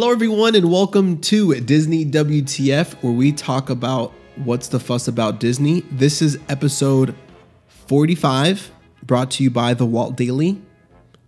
[0.00, 5.40] Hello, everyone, and welcome to Disney WTF, where we talk about what's the fuss about
[5.40, 5.82] Disney.
[5.90, 7.14] This is episode
[7.86, 8.70] 45,
[9.02, 10.58] brought to you by The Walt Daily.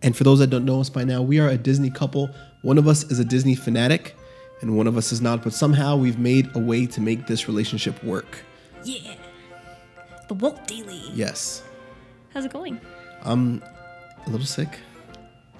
[0.00, 2.30] And for those that don't know us by now, we are a Disney couple.
[2.62, 4.16] One of us is a Disney fanatic,
[4.62, 7.48] and one of us is not, but somehow we've made a way to make this
[7.48, 8.38] relationship work.
[8.84, 9.16] Yeah.
[10.28, 11.02] The Walt Daily.
[11.12, 11.62] Yes.
[12.32, 12.80] How's it going?
[13.22, 13.62] I'm
[14.26, 14.78] a little sick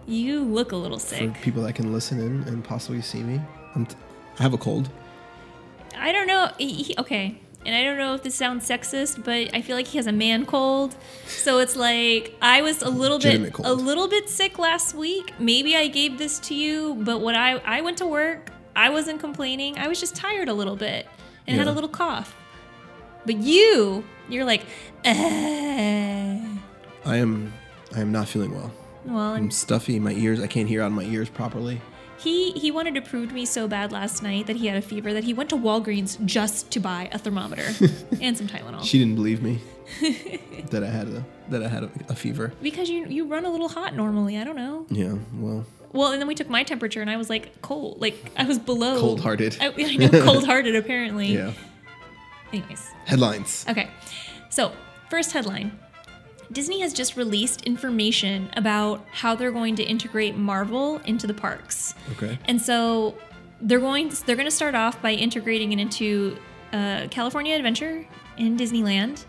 [0.06, 1.34] You look a little for sick.
[1.42, 3.40] people that can listen in and possibly see me.
[3.74, 3.96] I'm t-
[4.38, 4.90] I have a cold.
[5.96, 6.50] I don't know.
[6.58, 7.38] he- he- okay.
[7.64, 10.12] And I don't know if this sounds sexist, but I feel like he has a
[10.12, 10.96] man cold.
[11.28, 13.68] So it's like I was a little bit cold.
[13.68, 15.32] a little bit sick last week.
[15.38, 19.20] Maybe I gave this to you, but when I I went to work, I wasn't
[19.20, 19.78] complaining.
[19.78, 21.06] I was just tired a little bit
[21.46, 22.34] and had a little cough.
[23.24, 24.62] But you, you're like,
[25.04, 26.40] eh.
[27.04, 27.52] I am
[27.94, 28.72] I am not feeling well.
[29.04, 30.40] Well, I'm I'm stuffy my ears.
[30.40, 31.80] I can't hear out of my ears properly.
[32.18, 34.82] He he wanted to prove to me so bad last night that he had a
[34.82, 37.64] fever that he went to Walgreens just to buy a thermometer
[38.20, 38.84] and some Tylenol.
[38.84, 39.58] She didn't believe me
[40.70, 42.52] that I had a that I had a, a fever.
[42.62, 44.38] because you you run a little hot normally.
[44.38, 44.86] I don't know.
[44.88, 48.16] Yeah, well, Well, and then we took my temperature and I was like cold, like
[48.36, 49.56] I was below Cold-hearted.
[49.60, 51.26] I, I know cold-hearted apparently.
[51.34, 51.52] yeah.
[52.52, 53.64] Anyways, Headlines.
[53.68, 53.88] okay.
[54.50, 54.72] So
[55.10, 55.76] first headline.
[56.52, 61.94] Disney has just released information about how they're going to integrate Marvel into the parks.
[62.12, 62.38] Okay.
[62.46, 63.16] And so
[63.60, 66.36] they're going they're going to start off by integrating it into
[66.72, 69.24] uh, California Adventure in Disneyland.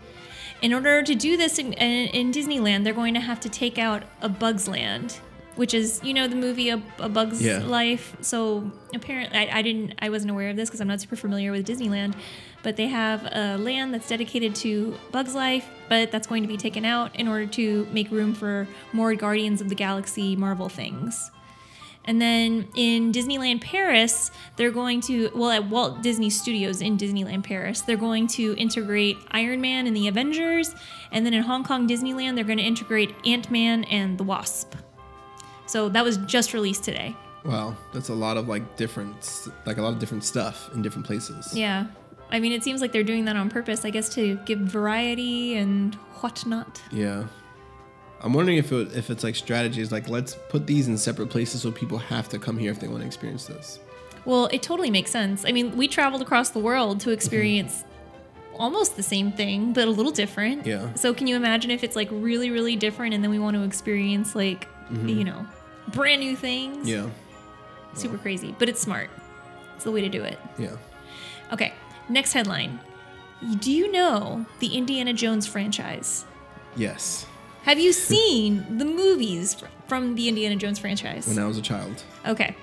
[0.62, 3.78] In order to do this in, in, in Disneyland, they're going to have to take
[3.78, 5.20] out a Bug's Land,
[5.56, 7.58] which is you know the movie A, a Bug's Yeah.
[7.58, 8.16] Life.
[8.20, 11.52] So apparently, I, I didn't I wasn't aware of this because I'm not super familiar
[11.52, 12.14] with Disneyland,
[12.62, 16.56] but they have a land that's dedicated to Bug's Life, but that's going to be
[16.56, 21.30] taken out in order to make room for more Guardians of the Galaxy Marvel things.
[22.06, 27.44] And then in Disneyland Paris, they're going to, well, at Walt Disney Studios in Disneyland
[27.44, 30.74] Paris, they're going to integrate Iron Man and the Avengers.
[31.12, 34.74] And then in Hong Kong Disneyland, they're going to integrate Ant Man and the Wasp.
[35.66, 37.16] So that was just released today.
[37.44, 41.06] Wow, that's a lot of like different, like a lot of different stuff in different
[41.06, 41.54] places.
[41.54, 41.86] Yeah.
[42.30, 45.56] I mean, it seems like they're doing that on purpose, I guess, to give variety
[45.56, 46.82] and whatnot.
[46.90, 47.24] Yeah.
[48.20, 51.60] I'm wondering if it, if it's like strategies, like let's put these in separate places
[51.60, 53.78] so people have to come here if they want to experience this.
[54.24, 55.44] Well, it totally makes sense.
[55.44, 57.14] I mean, we traveled across the world to mm-hmm.
[57.14, 57.84] experience
[58.54, 60.64] almost the same thing, but a little different.
[60.64, 60.94] Yeah.
[60.94, 63.62] So, can you imagine if it's like really, really different and then we want to
[63.62, 65.08] experience like, Mm-hmm.
[65.08, 65.46] you know,
[65.88, 66.88] brand new things?
[66.88, 67.08] Yeah.
[67.94, 69.10] Super crazy, but it's smart.
[69.76, 70.38] It's the way to do it.
[70.58, 70.76] Yeah.
[71.52, 71.72] Okay,
[72.08, 72.80] next headline.
[73.60, 76.24] Do you know the Indiana Jones franchise?
[76.76, 77.26] Yes.
[77.62, 79.56] Have you seen the movies
[79.86, 81.26] from the Indiana Jones franchise?
[81.26, 82.02] When I was a child.
[82.26, 82.56] Okay.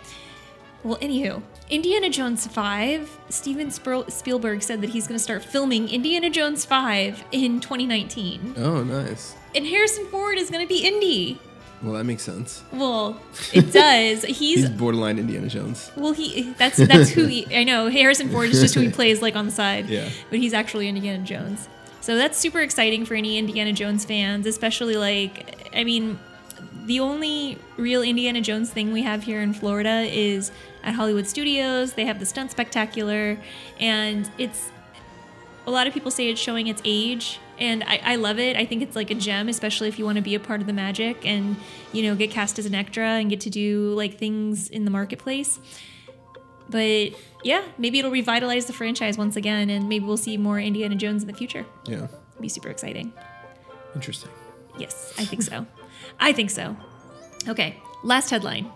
[0.83, 6.29] Well, anywho, Indiana Jones 5, Steven Spielberg said that he's going to start filming Indiana
[6.29, 8.55] Jones 5 in 2019.
[8.57, 9.35] Oh, nice.
[9.53, 11.39] And Harrison Ford is going to be Indy.
[11.83, 12.63] Well, that makes sense.
[12.71, 13.19] Well,
[13.53, 14.23] it does.
[14.25, 15.91] He's, He's borderline Indiana Jones.
[15.95, 17.89] well, he that's that's who he I know.
[17.89, 19.87] Harrison Ford is just who he plays like on the side.
[19.87, 20.09] Yeah.
[20.29, 21.67] But he's actually Indiana Jones.
[22.01, 26.19] So that's super exciting for any Indiana Jones fans, especially like I mean,
[26.85, 30.51] the only real Indiana Jones thing we have here in Florida is
[30.83, 31.93] at Hollywood Studios.
[31.93, 33.37] They have the stunt spectacular
[33.79, 34.71] and it's
[35.67, 38.57] a lot of people say it's showing its age and I, I love it.
[38.57, 40.67] I think it's like a gem especially if you want to be a part of
[40.67, 41.55] the magic and
[41.93, 44.91] you know get cast as an extra and get to do like things in the
[44.91, 45.59] marketplace.
[46.69, 47.11] But
[47.43, 51.21] yeah maybe it'll revitalize the franchise once again and maybe we'll see more indiana jones
[51.23, 51.65] in the future.
[51.85, 52.05] Yeah.
[52.05, 53.13] It'll be super exciting.
[53.95, 54.31] Interesting.
[54.77, 55.65] yes i think so.
[56.19, 56.75] I think so.
[57.47, 58.71] Okay last headline.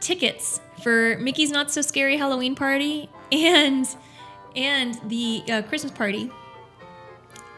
[0.00, 3.86] Tickets for mickey's not so scary halloween party and
[4.56, 6.30] and the uh, christmas party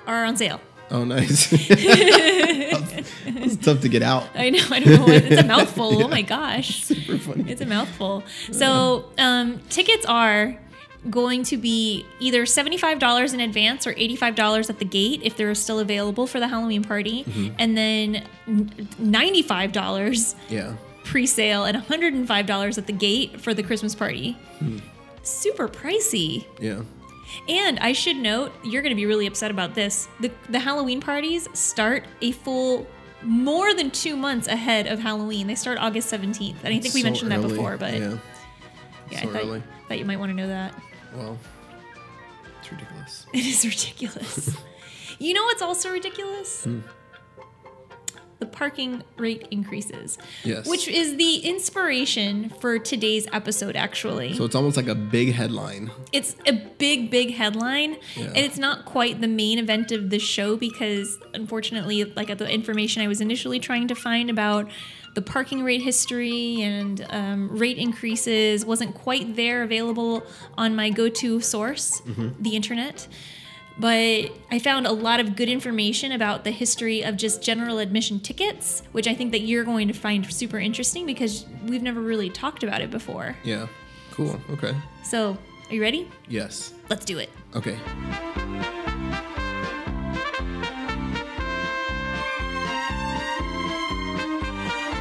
[0.06, 0.60] are on sale
[0.90, 1.48] Oh, nice.
[1.52, 4.28] it's tough to get out.
[4.34, 4.58] I know.
[4.70, 5.00] I don't know.
[5.04, 6.02] What, it's a mouthful.
[6.04, 6.84] Oh my gosh.
[6.84, 7.50] Super funny.
[7.50, 8.22] It's a mouthful.
[8.50, 10.58] So um, tickets are
[11.08, 15.78] going to be either $75 in advance or $85 at the gate if they're still
[15.78, 17.24] available for the Halloween party.
[17.58, 18.26] And then
[19.00, 20.74] $95 Yeah.
[21.04, 24.36] pre-sale and $105 at the gate for the Christmas party.
[25.22, 26.46] Super pricey.
[26.60, 26.82] Yeah.
[27.48, 30.08] And I should note, you're going to be really upset about this.
[30.20, 32.86] The, the Halloween parties start a full
[33.22, 35.46] more than two months ahead of Halloween.
[35.46, 36.56] They start August 17th.
[36.64, 38.18] And I think we So mentioned that before, but yeah.
[39.10, 39.62] yeah, so I thought, early.
[39.88, 40.74] thought you might want to know that.
[41.14, 41.38] Well,
[42.60, 43.26] it's ridiculous.
[43.32, 44.56] It is ridiculous.
[45.18, 46.64] you know what's also ridiculous?
[46.64, 46.80] Hmm.
[48.42, 50.18] The parking rate increases.
[50.42, 50.66] Yes.
[50.68, 54.34] Which is the inspiration for today's episode, actually.
[54.34, 55.92] So it's almost like a big headline.
[56.12, 58.24] it's a big, big headline, Yeah.
[58.26, 63.00] and it's not quite the main event of the show because, unfortunately, like the information
[63.00, 64.68] I was initially trying to find about
[65.14, 70.24] the parking rate history and um, rate increases wasn't quite there available
[70.58, 72.02] on my go-to source,
[72.40, 73.06] the internet.
[73.82, 78.20] But I found a lot of good information about the history of just general admission
[78.20, 82.30] tickets, which I think that you're going to find super interesting because we've never really
[82.30, 83.36] talked about it before.
[83.42, 83.66] Yeah.
[84.12, 84.40] Cool.
[84.50, 84.72] Okay.
[85.02, 85.36] So,
[85.68, 86.08] are you ready?
[86.28, 86.72] Yes.
[86.90, 87.28] Let's do it.
[87.56, 87.76] Okay.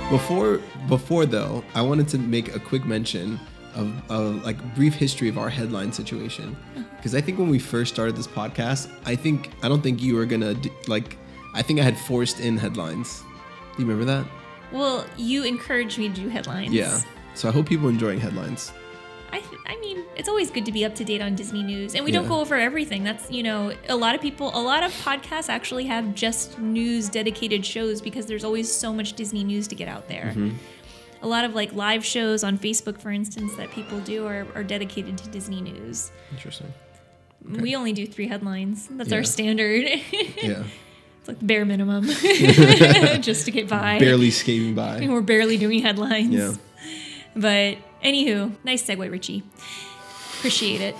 [0.09, 3.39] Before before though, I wanted to make a quick mention
[3.75, 6.55] of a like brief history of our headline situation
[7.01, 10.15] because I think when we first started this podcast, I think I don't think you
[10.15, 11.17] were gonna do, like
[11.55, 13.23] I think I had forced in headlines.
[13.75, 14.25] Do you remember that?
[14.71, 16.71] Well, you encouraged me to do headlines.
[16.71, 17.01] Yeah.
[17.33, 18.71] So I hope people are enjoying headlines.
[19.33, 21.95] I, th- I mean, it's always good to be up to date on Disney news,
[21.95, 23.03] and we don't go over everything.
[23.03, 27.09] That's you know, a lot of people, a lot of podcasts actually have just news
[27.09, 30.33] dedicated shows because there's always so much Disney news to get out there.
[30.35, 30.57] Mm-hmm.
[31.23, 34.63] A lot of like live shows on Facebook, for instance, that people do are, are
[34.63, 36.11] dedicated to Disney news.
[36.31, 36.73] Interesting.
[37.47, 38.87] We only do three headlines.
[38.91, 39.17] That's Yeah.
[39.17, 39.85] our standard.
[40.41, 40.63] Yeah.
[41.19, 42.05] it's like the bare minimum,
[43.21, 43.99] just to get by.
[43.99, 44.97] Barely skating by.
[44.97, 46.33] And We're barely doing headlines.
[46.33, 46.53] Yeah.
[47.35, 49.43] But anywho, nice segue, Richie.
[50.37, 50.95] Appreciate it.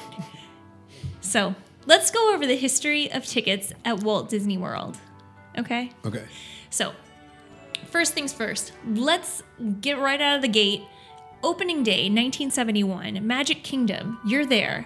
[1.22, 1.56] So
[1.88, 4.98] let's go over the history of tickets at Walt Disney World.
[5.58, 5.92] Okay?
[6.06, 6.24] Okay.
[6.70, 6.94] So,
[7.88, 9.44] first things first, let's
[9.82, 10.84] get right out of the gate.
[11.44, 14.86] Opening day, 1971, Magic Kingdom, you're there.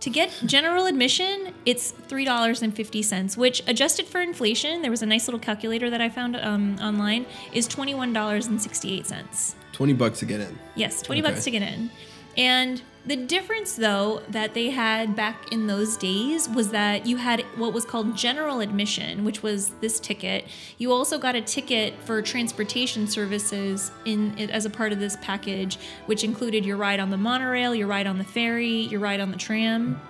[0.00, 5.40] To get general admission, it's $3.50, which adjusted for inflation, there was a nice little
[5.40, 9.54] calculator that I found um, online, is $21.68.
[9.72, 10.58] 20 bucks to get in.
[10.74, 11.30] Yes, 20 Okay.
[11.30, 11.90] bucks to get in.
[12.36, 17.40] And the difference, though, that they had back in those days was that you had
[17.56, 20.44] what was called general admission, which was this ticket.
[20.78, 25.76] You also got a ticket for transportation services in as a part of this package,
[26.06, 29.32] which included your ride on the monorail, your ride on the ferry, your ride on
[29.32, 30.00] the tram.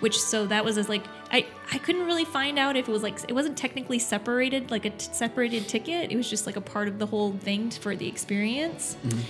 [0.00, 3.04] Which so that was as like I I couldn't really find out if it was
[3.04, 6.10] like it wasn't technically separated like a t- separated ticket.
[6.10, 8.96] It was just like a part of the whole thing for the experience.
[9.06, 9.20] Mm-hmm.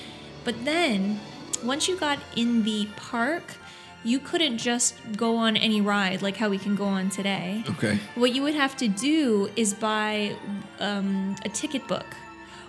[0.45, 1.21] But then,
[1.65, 3.43] once you got in the park,
[4.05, 7.65] you couldn't just go on any ride like how we can go on today.
[7.71, 7.99] Okay.
[8.15, 10.37] What you would have to do is buy
[10.79, 12.07] um, a ticket book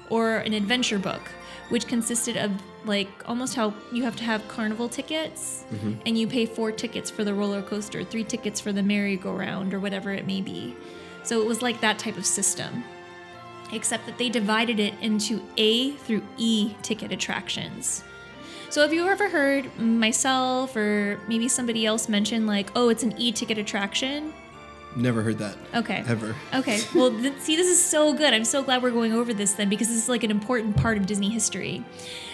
[0.09, 1.21] or an adventure book,
[1.69, 2.51] which consisted of
[2.85, 5.65] like almost how you have to have carnival tickets
[6.05, 9.79] and you pay four tickets for the roller coaster, three tickets for the merry-go-round, or
[9.79, 10.75] whatever it may be.
[11.23, 12.83] So it was like that type of system
[13.73, 18.03] except that they divided it into A through E ticket attractions.
[18.69, 23.13] So have you ever heard myself or maybe somebody else mention like, "Oh, it's an
[23.17, 24.33] E ticket attraction"?
[24.97, 25.57] Never heard that.
[25.73, 26.03] Okay.
[26.07, 26.35] Ever.
[26.53, 26.81] Okay.
[26.93, 28.33] Well, th- see, this is so good.
[28.33, 30.97] I'm so glad we're going over this then because this is like an important part
[30.97, 31.83] of Disney history.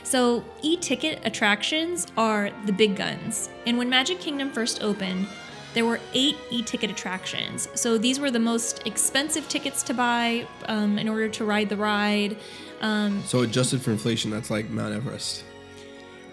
[0.04, 3.50] So, e ticket attractions are the big guns.
[3.66, 5.28] And when Magic Kingdom first opened,
[5.74, 7.68] there were eight e ticket attractions.
[7.76, 11.78] So, these were the most expensive tickets to buy um, in order to ride the
[11.78, 12.38] ride.
[12.82, 15.44] Um, So adjusted for inflation, that's like Mount Everest.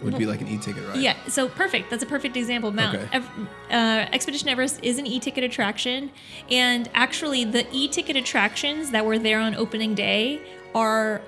[0.02, 0.98] Would be like an e-ticket, ride.
[0.98, 1.90] Yeah, so perfect.
[1.90, 2.70] That's a perfect example.
[2.70, 3.08] Mount Okay.
[3.12, 3.30] Ev-
[3.70, 6.10] uh, Expedition Everest is an e-ticket attraction,
[6.50, 10.40] and actually, the e-ticket attractions that were there on opening day
[10.74, 11.20] are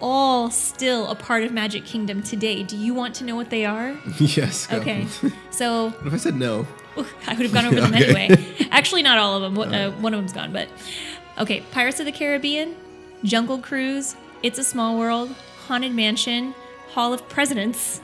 [0.00, 2.62] all still a part of Magic Kingdom today.
[2.62, 3.96] Do you want to know what they are?
[4.18, 4.66] yes.
[4.66, 4.78] go.
[4.78, 5.06] Okay,
[5.50, 6.66] so what if I said no?
[7.26, 8.04] I would have gone over them Okay.
[8.06, 8.68] anyway.
[8.70, 9.54] Actually, not all of them.
[9.54, 10.68] One- Uh, one of them's gone, but
[11.38, 11.62] okay.
[11.72, 12.74] Pirates of the Caribbean,
[13.22, 15.34] Jungle Cruise, It's a Small World,
[15.68, 16.54] Haunted Mansion,
[16.92, 18.00] Hall of Presidents.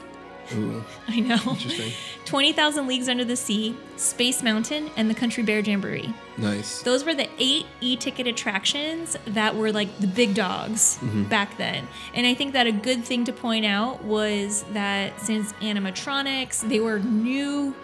[0.55, 1.35] Ooh, I know.
[1.35, 1.91] interesting.
[2.25, 6.13] 20,000 Leagues Under the Sea, Space Mountain, and the Country Bear Jamboree.
[6.37, 6.81] Nice.
[6.83, 11.87] Those were the eight e ticket attractions that were like the big dogs back then.
[12.13, 16.79] And I think that a good thing to point out was that since animatronics, they
[16.79, 17.75] were new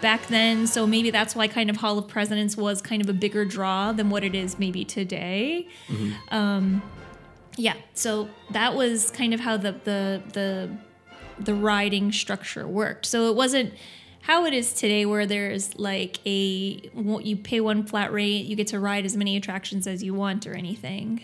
[0.00, 0.66] back then.
[0.66, 3.92] So maybe that's why kind of Hall of Presidents was kind of a bigger draw
[3.92, 5.66] than what it is maybe today.
[6.30, 6.82] Um,
[7.56, 10.70] yeah, so that was kind of how the, the, the,
[11.38, 13.06] the riding structure worked.
[13.06, 13.74] So it wasn't
[14.22, 18.68] how it is today, where there's like a you pay one flat rate, you get
[18.68, 21.22] to ride as many attractions as you want or anything.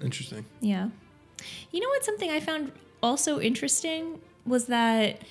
[0.00, 0.44] Interesting.
[0.60, 0.90] Yeah.
[1.72, 2.04] You know what?
[2.04, 2.70] Something I found
[3.02, 5.22] also interesting was that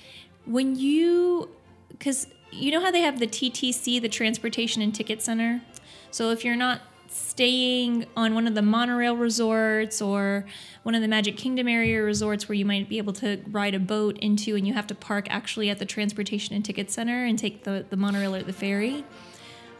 [0.44, 1.48] when you,
[1.88, 5.62] because you know how they have the TTC, the Transportation and Ticket Center.
[6.10, 6.82] So if you're not
[7.18, 10.44] staying on one of the monorail resorts or
[10.82, 13.78] one of the Magic Kingdom area resorts where you might be able to ride a
[13.80, 17.38] boat into and you have to park actually at the transportation and ticket center and
[17.38, 19.04] take the, the monorail or the ferry.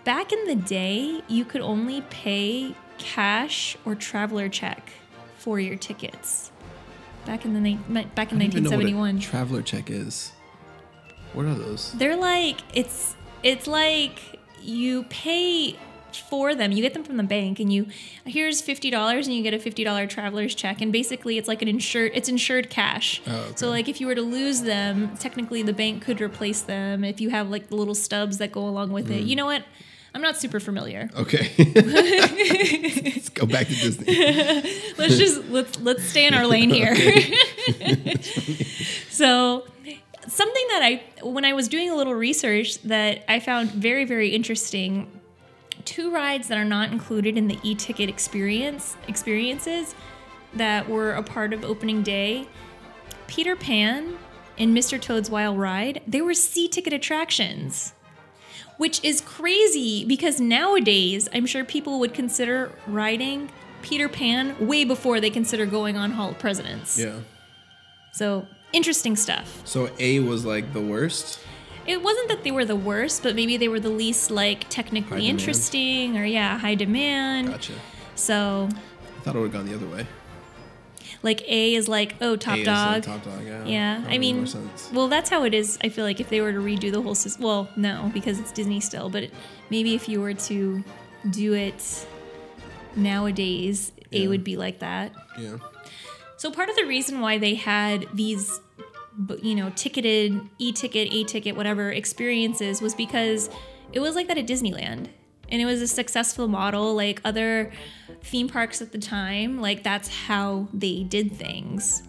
[0.04, 4.90] Back in the day, you could only pay cash or traveler check
[5.36, 6.50] for your tickets.
[7.24, 7.78] Back in the ni-
[8.14, 9.20] back in I don't even know what a 1971.
[9.20, 10.32] traveler check is.
[11.34, 11.92] What are those?
[11.92, 15.76] They're like it's it's like you pay
[16.16, 16.72] for them.
[16.72, 17.86] You get them from the bank, and you
[18.24, 20.80] here's fifty dollars, and you get a fifty dollar traveler's check.
[20.80, 23.20] And basically, it's like an insured it's insured cash.
[23.26, 23.52] Oh, okay.
[23.56, 27.20] So like if you were to lose them, technically the bank could replace them if
[27.20, 29.24] you have like the little stubs that go along with it.
[29.24, 29.28] Mm.
[29.28, 29.62] You know what?
[30.14, 31.10] I'm not super familiar.
[31.16, 31.52] Okay.
[31.74, 34.06] Let's go back to Disney.
[34.98, 36.96] let's just let's let's stay in our lane here.
[39.10, 39.66] so
[40.26, 44.30] something that I when I was doing a little research that I found very very
[44.30, 45.17] interesting
[45.88, 49.94] two rides that are not included in the e-ticket experience experiences
[50.52, 52.46] that were a part of opening day
[53.26, 54.18] Peter Pan
[54.58, 55.00] and Mr.
[55.00, 57.94] Toad's Wild Ride they were C-ticket attractions
[58.76, 63.48] which is crazy because nowadays I'm sure people would consider riding
[63.80, 66.98] Peter Pan way before they consider going on Hall of Presidents.
[66.98, 67.20] Yeah.
[68.12, 69.62] So interesting stuff.
[69.64, 71.40] So A was like the worst.
[71.88, 75.26] It wasn't that they were the worst, but maybe they were the least like technically
[75.26, 77.48] interesting or yeah, high demand.
[77.48, 77.72] Gotcha.
[78.14, 80.06] So I thought it would have gone the other way.
[81.22, 82.94] like A is like oh top A is dog.
[82.94, 83.42] like top dog.
[83.44, 83.64] Yeah.
[83.64, 84.46] yeah, I mean,
[84.92, 85.78] well, that's how it is.
[85.82, 88.52] I feel like if they were to redo the whole system, well, no, because it's
[88.52, 89.08] Disney still.
[89.08, 89.34] But it,
[89.70, 90.84] maybe if you were to
[91.30, 92.06] do it
[92.96, 95.12] nowadays, A would be like that.
[95.38, 95.56] Yeah.
[96.36, 98.60] So part of the reason why they had these,
[99.42, 103.50] you know, ticketed e-ticket, a-ticket, whatever experiences was because
[103.92, 105.08] it was like that at Disneyland,
[105.50, 106.94] and it was a successful model.
[106.94, 107.72] Like other
[108.22, 112.02] theme parks at the time, like that's how they did things.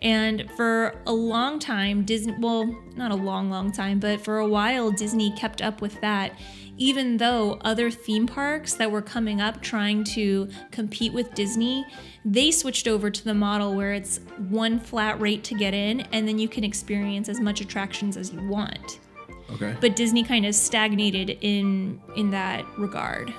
[0.00, 4.46] And for a long time, Disney, well, not a long, long time, but for a
[4.46, 6.38] while, Disney kept up with that,
[6.78, 11.84] even though other theme parks that were coming up trying to compete with Disney,
[12.24, 16.26] they switched over to the model where it's one flat rate to get in, and
[16.26, 19.00] then you can experience as much attractions as you want.
[19.54, 19.74] Okay.
[19.80, 23.32] But Disney kind of stagnated in in that regard.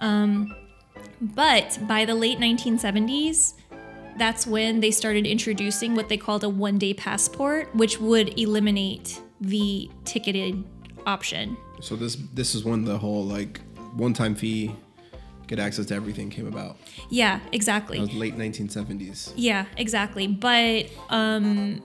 [0.00, 0.54] Um,
[1.20, 3.54] but by the late 1970s,
[4.16, 9.20] that's when they started introducing what they called a one day passport, which would eliminate
[9.40, 10.64] the ticketed
[11.06, 11.56] option.
[11.80, 13.60] so this this is when the whole like
[13.94, 14.74] one time fee,
[15.46, 16.76] get access to everything came about.
[17.08, 17.98] Yeah, exactly.
[17.98, 19.32] was late 1970s.
[19.36, 20.26] Yeah, exactly.
[20.26, 21.82] But um,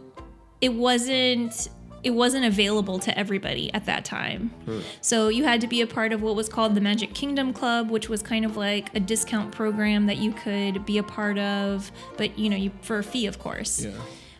[0.61, 1.69] it wasn't
[2.03, 4.53] it wasn't available to everybody at that time.
[5.01, 7.89] So you had to be a part of what was called the Magic Kingdom Club,
[7.89, 11.91] which was kind of like a discount program that you could be a part of,
[12.15, 13.83] but you know, you for a fee, of course.
[13.83, 13.93] Yeah.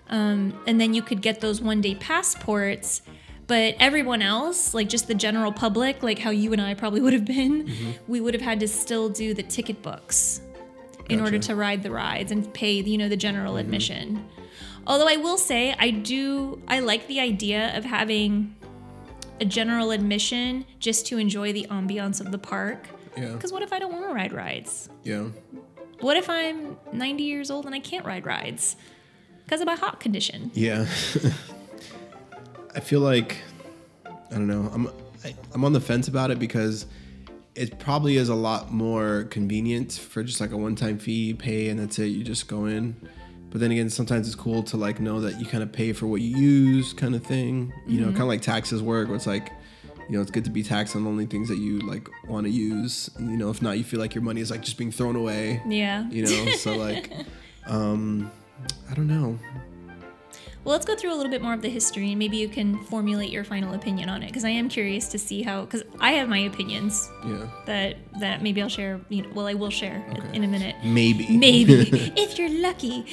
[0.10, 3.02] Um, and then you could get those one day passports.
[3.48, 7.14] But everyone else, like just the general public, like how you and I probably would
[7.14, 7.92] have been, mm-hmm.
[8.08, 10.42] we would have had to still do the ticket books
[11.10, 13.62] in order to ride the rides and pay, you know, the general mm-hmm.
[13.62, 14.28] admission.
[14.88, 18.56] Although I will say, I do, I like the idea of having
[19.40, 22.88] a general admission just to enjoy the ambiance of the park.
[23.18, 23.34] Yeah.
[23.34, 24.90] Because what if I don't want to ride rides?
[25.04, 25.28] Yeah.
[26.00, 28.76] What if I'm 90 years old and I can't ride rides
[29.46, 30.52] because of my heart condition?
[30.54, 30.86] Yeah.
[32.76, 33.38] I feel like
[34.06, 34.70] I don't know.
[34.74, 34.88] I'm
[35.24, 36.86] I, I'm on the fence about it because
[37.56, 41.80] it probably is a lot more convenient for just like a one-time fee, pay, and
[41.80, 42.08] that's it.
[42.08, 42.96] You just go in.
[43.50, 46.08] But then again, sometimes it's cool to like know that you kind of pay for
[46.08, 47.72] what you use, kind of thing.
[47.88, 49.54] You know, kind of like taxes work, where it's like,
[50.10, 52.52] you know, it's good to be taxed on only things that you like want to
[52.52, 53.10] use.
[53.16, 55.16] And, you know, if not, you feel like your money is like just being thrown
[55.16, 55.62] away.
[55.66, 56.10] Yeah.
[56.10, 57.14] You know, so like,
[57.66, 58.30] um,
[58.92, 59.40] I don't know.
[60.66, 62.84] Well, let's go through a little bit more of the history and maybe you can
[62.86, 66.14] formulate your final opinion on it because I am curious to see how, because I
[66.14, 69.00] have my opinions Yeah, that that maybe I'll share.
[69.10, 70.36] You know, well, I will share Okay.
[70.36, 70.76] in a minute.
[70.84, 71.28] maybe.
[71.38, 71.74] Maybe
[72.18, 73.06] if you're lucky.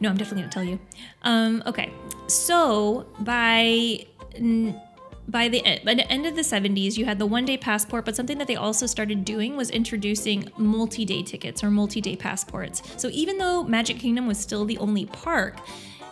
[0.00, 0.78] No, I'm definitely gonna tell you.
[1.22, 1.92] Um, okay,
[2.26, 4.80] so by n-
[5.28, 8.04] by the, e- by the end of the 70s, you had the one day passport,
[8.04, 12.14] but something that they also started doing was introducing multi day tickets or multi day
[12.16, 12.82] passports.
[12.98, 15.60] So even though Magic Kingdom was still the only park,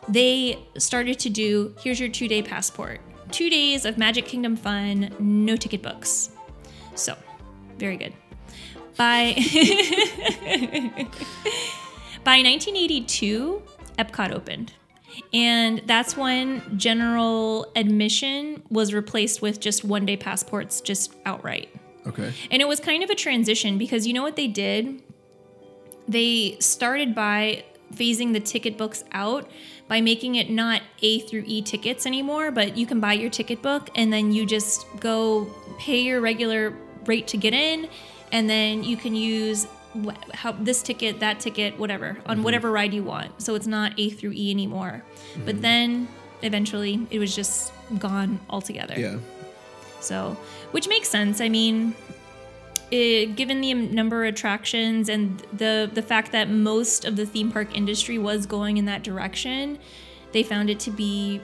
[0.08, 3.00] they started to do here's your two day passport.
[3.30, 6.30] Two days of Magic Kingdom fun, no ticket books.
[6.94, 7.16] So,
[7.78, 8.12] very good.
[8.96, 9.34] By
[12.24, 13.62] by 1982,
[13.98, 14.74] Epcot opened.
[15.32, 21.68] And that's when general admission was replaced with just one day passports, just outright.
[22.06, 22.32] Okay.
[22.50, 25.02] And it was kind of a transition because you know what they did?
[26.08, 29.50] They started by phasing the ticket books out
[29.88, 33.62] by making it not A through E tickets anymore, but you can buy your ticket
[33.62, 35.46] book and then you just go
[35.78, 36.74] pay your regular
[37.06, 37.88] rate to get in,
[38.30, 39.66] and then you can use
[40.32, 42.44] how this ticket, that ticket, whatever on mm-hmm.
[42.44, 43.42] whatever ride you want.
[43.42, 45.02] So it's not A through E anymore.
[45.44, 45.60] But mm-hmm.
[45.60, 46.08] then
[46.42, 48.98] eventually it was just gone altogether.
[48.98, 49.18] Yeah.
[50.00, 50.36] So,
[50.72, 51.40] which makes sense.
[51.40, 51.94] I mean,
[52.92, 57.50] it, given the number of attractions and the the fact that most of the theme
[57.50, 59.78] park industry was going in that direction,
[60.32, 61.40] they found it to be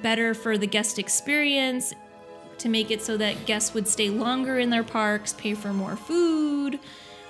[0.00, 1.92] better for the guest experience
[2.58, 5.96] to make it so that guests would stay longer in their parks, pay for more
[5.96, 6.78] food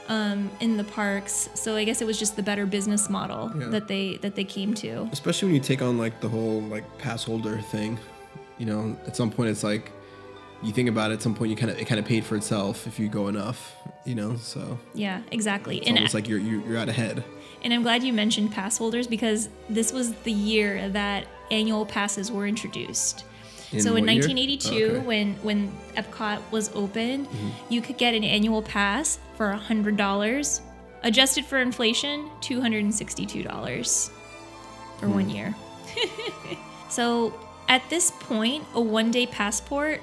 [0.09, 1.49] um, in the parks.
[1.55, 3.69] So I guess it was just the better business model Yeah.
[3.69, 5.09] that they that they came to.
[5.12, 7.99] Especially when you take on like the whole like pass holder thing.
[8.59, 9.91] You know, at some point it's like
[10.62, 12.37] you think about it, at some point you kind of it kind of paid for
[12.37, 14.37] itself if you go enough, you know.
[14.37, 15.78] So Yeah, exactly.
[15.78, 17.25] it's almost like you're you're, you're out ahead.
[17.64, 22.31] And I'm glad you mentioned pass holders because this was the year that annual passes
[22.33, 23.25] were introduced.
[23.78, 24.97] so in 1982, Oh, okay.
[24.99, 25.07] Mm-hmm.
[25.07, 27.28] when when Epcot was opened,
[27.69, 30.61] you could get an annual pass for hundred dollars,
[31.04, 34.11] adjusted for inflation, two hundred and sixty-two dollars
[34.99, 35.31] for one Hmm.
[35.31, 35.54] year.
[36.88, 37.33] so
[37.69, 40.00] at this point, a one-day passport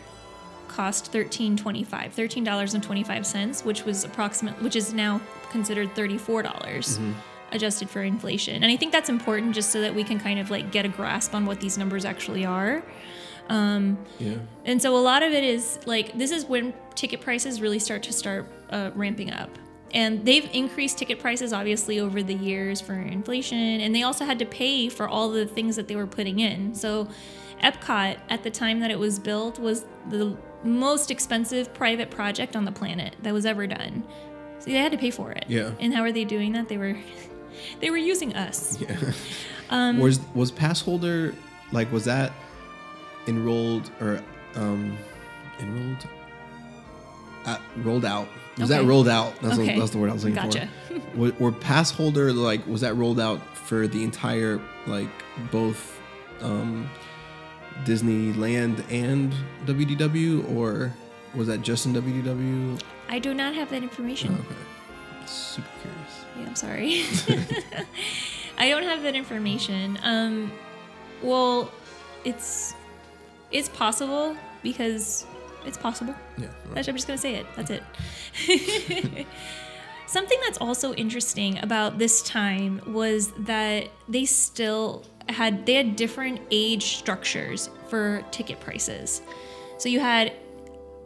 [0.69, 5.19] cost thirteen twenty-five, thirteen dollars and twenty-five cents, which was approximate, which is now
[5.51, 6.97] considered thirty-four dollars.
[6.97, 7.13] Mm-hmm.
[7.51, 8.61] Adjusted for inflation.
[8.61, 10.87] And I think that's important just so that we can kind of like get a
[10.87, 12.83] grasp on what these numbers actually are.
[13.49, 14.37] Yeah.
[14.65, 18.03] And so a lot of it is like this is when ticket prices really start
[18.03, 19.49] to start uh, ramping up.
[19.95, 24.37] And they've increased ticket prices obviously over the years for inflation, and they also had
[24.37, 26.75] to pay for all the things that they were putting in.
[26.75, 27.07] So
[27.63, 32.65] Epcot at the time that it was built was the most expensive private project on
[32.65, 34.03] the planet that was ever done.
[34.59, 35.45] So they had to pay for it.
[35.47, 35.71] Yeah.
[35.79, 36.67] And how are they doing that?
[36.67, 36.97] They were
[37.79, 38.79] they were using us.
[38.81, 39.11] Yeah.
[39.71, 41.35] Um, was was pass holder
[41.71, 42.33] like was that
[43.27, 44.19] enrolled or
[44.55, 44.97] um
[45.59, 46.07] enrolled
[47.45, 49.73] uh, rolled out was that rolled out that's, Okay.
[49.75, 50.67] the, that's the word i was looking Gotcha.
[50.87, 55.07] for were, were pass holder like was that rolled out for the entire like
[55.51, 55.99] both
[56.41, 56.89] um
[57.85, 59.33] disneyland and
[59.65, 60.91] wdw or
[61.35, 64.33] was that just in wdw I do not have that information.
[64.33, 64.55] okay
[65.25, 67.03] super curious Yeah, I'm sorry.
[68.57, 69.97] I don't have that information.
[70.03, 70.51] Um,
[71.23, 71.71] well,
[72.25, 72.73] it's
[73.51, 75.25] it's possible because
[75.65, 76.13] it's possible.
[76.37, 77.45] yeah That's- I'm just gonna say it.
[77.55, 77.83] That's it.
[80.07, 86.41] Something that's also interesting about this time was that they still had they had different
[86.51, 89.21] age structures for ticket prices.
[89.77, 90.33] So you had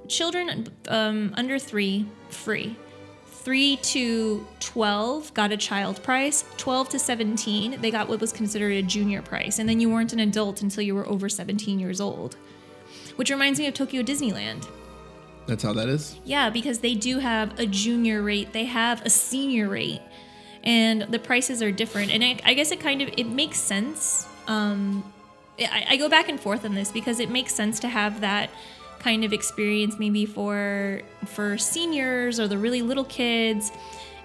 [0.08, 2.76] children um, under three free.
[3.26, 6.46] Three to 12 got a child price.
[6.58, 9.60] 12 to 17, they got what was considered a junior price.
[9.60, 12.38] And then you weren't an adult until you were over 17 years old.
[13.18, 14.66] Which reminds me of Tokyo Disneyland.
[15.46, 19.10] that's how that is Yeah, because they do have a junior rate, they have a
[19.10, 20.02] senior rate,
[20.64, 22.12] and the prices are different.
[22.12, 24.28] And I, I guess it kind of it makes sense.
[24.48, 25.04] Um,
[25.60, 28.50] I, I go back and forth on this because it makes sense to have that
[29.00, 33.72] kind of experience maybe for for seniors or the really little kids.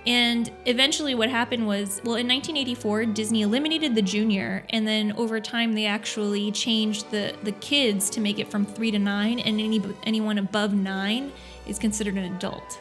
[0.06, 5.38] And eventually, what happened was, well, in 1984, Disney eliminated the junior, and then over
[5.38, 9.60] time, they actually changed the the kids to make it from three to nine, and
[9.60, 11.32] any anyone above nine
[11.66, 12.78] is considered an adult.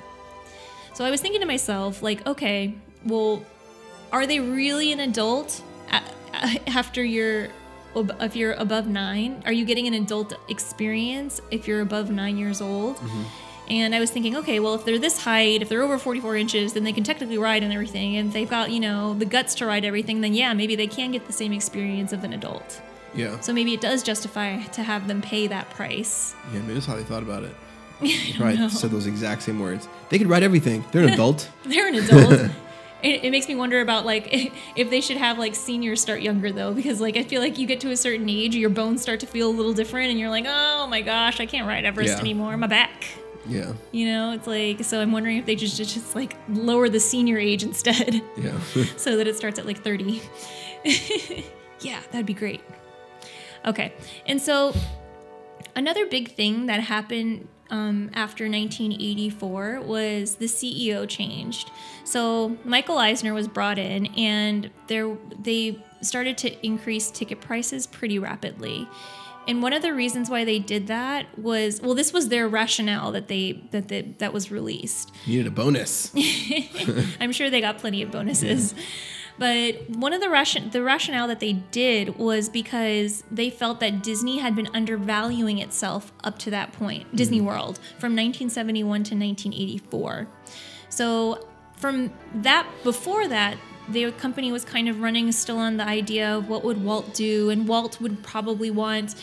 [0.93, 2.76] So I was thinking to myself, like, okay,
[3.08, 3.43] well,
[4.12, 5.62] are they really an adult
[6.67, 7.50] after you're
[7.96, 9.41] if you're above nine?
[9.46, 12.98] Are you getting an adult experience if you're above nine years old?
[12.98, 13.24] Mm-hmm.
[13.70, 16.74] And I was thinking, okay, well, if they're this height, if they're over 44 inches,
[16.74, 18.15] then they can technically ride and everything.
[18.15, 20.88] And if they've got, you know, the guts to ride everything, then yeah, maybe they
[20.88, 22.82] can get the same experience of an adult.
[23.13, 26.34] yeah So maybe it does justify to have them pay that price.
[26.54, 27.56] Yeah, maybe that's how they thought about it.
[28.39, 28.56] right.
[28.56, 29.89] probably said those exact same words.
[30.10, 30.86] They could ride everything.
[30.91, 31.50] They're an adult.
[31.65, 32.52] They're an adult.
[33.04, 34.28] it, it makes me wonder about like
[34.76, 37.68] if they should have like seniors start younger though, because like I feel like you
[37.68, 40.30] get to a certain age, your bones start to feel a little different, and you're
[40.30, 42.20] like, oh my gosh, I can't ride Everest Yeah.
[42.20, 42.58] anymore.
[42.58, 43.06] My back.
[43.50, 45.00] Yeah, You know, it's like so.
[45.00, 48.60] I'm wondering if they just just, just like lower the senior age instead, yeah.
[48.98, 50.22] so that it starts at like 30.
[51.80, 52.62] yeah, that'd be great.
[53.66, 53.94] Okay,
[54.26, 54.74] and so
[55.78, 61.71] another big thing that happened um, after 1984 was the CEO changed.
[62.03, 68.19] So Michael Eisner was brought in, and there they started to increase ticket prices pretty
[68.19, 68.88] rapidly.
[69.47, 73.12] And one of the reasons why they did that was well, this was their rationale
[73.13, 75.12] that they that they, that was released.
[75.25, 76.12] You needed a bonus.
[77.19, 78.75] I'm sure they got plenty of bonuses.
[79.38, 84.02] But one of the ration the rationale that they did was because they felt that
[84.02, 87.45] Disney had been undervaluing itself up to that point, Disney hmm.
[87.45, 90.28] World, from 1971 to 1984.
[90.89, 93.58] So from that before that,
[93.89, 97.50] the company was kind of running still on the idea of what would Walt do,
[97.50, 99.15] and Walt would probably want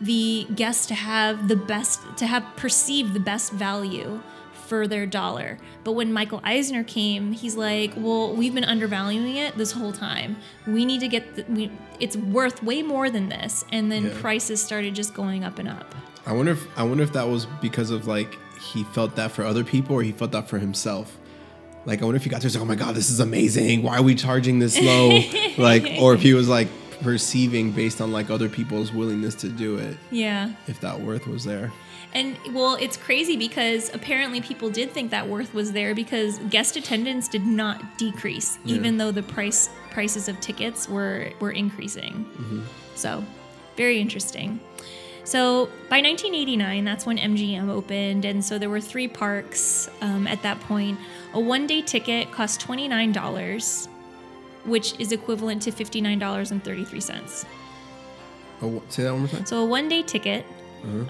[0.00, 4.20] the guests to have the best to have perceived the best value
[4.70, 5.58] for their dollar.
[5.84, 10.36] But when Michael Eisner came, he's like, "Well, we've been undervaluing it this whole time.
[10.66, 14.20] We need to get the, we, it's worth way more than this." And then Yeah.
[14.20, 15.92] prices started just going up and up.
[16.24, 18.38] I wonder if I wonder if that was because of like
[18.72, 21.18] he felt that for other people or he felt that for himself.
[21.84, 23.82] Like I wonder if he got there like, oh my god, this is amazing.
[23.82, 25.18] Why are we charging this low?
[25.58, 26.68] like, or if he was like
[27.02, 30.52] perceiving based on like other people's willingness to do it, Yeah.
[30.66, 31.72] if that worth was there.
[32.12, 36.76] And well, it's crazy because apparently people did think that worth was there because guest
[36.76, 38.76] attendance did not decrease, Yeah.
[38.76, 42.24] even though the price prices of tickets were were increasing.
[42.96, 43.24] So,
[43.76, 44.60] very interesting.
[45.22, 50.42] So by 1989, that's when MGM opened, and so there were three parks um, at
[50.42, 50.98] that point.
[51.34, 53.86] A one-day ticket cost twenty-nine dollars,
[54.64, 57.44] which is equivalent to fifty-nine dollars and thirty-three cents.
[58.62, 59.46] Oh, say that one more time.
[59.46, 60.44] So a one day ticket.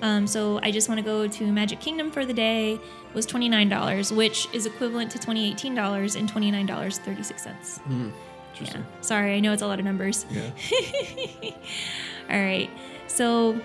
[0.02, 2.80] Um, so I just want to go to Magic Kingdom for the day
[3.14, 6.98] was twenty nine dollars, which is equivalent to twenty eighteen dollars and twenty nine dollars
[6.98, 7.80] thirty six cents.
[7.88, 8.06] Yeah.
[8.52, 8.84] Interesting.
[9.00, 10.26] Sorry, I know it's a lot of numbers.
[10.28, 10.50] Yeah.
[12.30, 12.68] All right.
[13.06, 13.60] So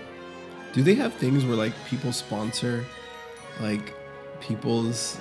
[0.74, 2.86] Do they have things where like people sponsor
[3.60, 3.93] like
[4.41, 5.17] people's